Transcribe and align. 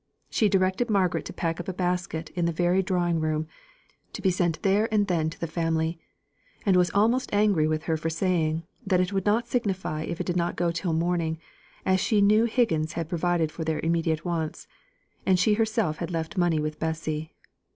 She 0.31 0.49
directed 0.49 0.89
Margaret 0.89 1.25
to 1.25 1.31
pack 1.33 1.59
up 1.59 1.67
a 1.67 1.73
basket 1.73 2.31
in 2.31 2.45
the 2.45 2.51
very 2.51 2.81
drawing 2.81 3.19
room, 3.19 3.47
to 4.13 4.21
be 4.23 4.31
sent 4.31 4.59
there 4.63 4.91
and 4.91 5.05
then 5.05 5.29
to 5.29 5.39
the 5.39 5.45
family; 5.45 5.99
and 6.65 6.75
was 6.75 6.89
almost 6.95 7.31
angry 7.31 7.67
with 7.67 7.83
her 7.83 7.97
for 7.97 8.09
saying, 8.09 8.63
that 8.83 8.99
it 8.99 9.13
would 9.13 9.27
not 9.27 9.47
signify 9.47 10.01
if 10.01 10.19
it 10.19 10.25
did 10.25 10.35
not 10.35 10.55
go 10.55 10.71
till 10.71 10.93
morning, 10.93 11.37
as 11.85 11.99
she 11.99 12.19
knew 12.19 12.45
Higgins 12.45 12.93
had 12.93 13.09
provided 13.09 13.51
for 13.51 13.63
their 13.63 13.79
immediate 13.81 14.25
wants, 14.25 14.65
and 15.23 15.37
she 15.37 15.53
herself 15.53 15.97
had 15.97 16.09
left 16.09 16.35
money 16.35 16.59
with 16.59 16.79
Bessy. 16.79 17.35